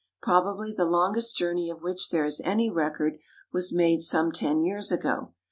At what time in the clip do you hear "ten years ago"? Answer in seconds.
4.31-5.35